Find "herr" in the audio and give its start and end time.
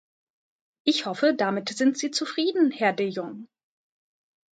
2.71-2.91